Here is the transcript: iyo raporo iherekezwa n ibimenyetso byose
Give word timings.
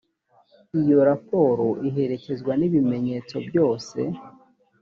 iyo 0.79 0.97
raporo 1.09 1.65
iherekezwa 1.87 2.51
n 2.59 2.61
ibimenyetso 2.67 3.35
byose 3.47 3.99